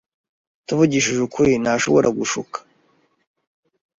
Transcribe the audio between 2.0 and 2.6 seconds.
gushuka